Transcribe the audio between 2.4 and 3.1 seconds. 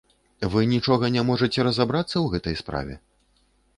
справе?